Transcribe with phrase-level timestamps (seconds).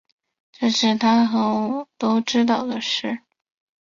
[0.51, 3.19] 这是他跟我都知道的事